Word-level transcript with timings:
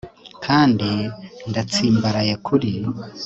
kandi 0.45 0.89
ndatsimbaraye 1.49 2.33
kuri 2.45 2.71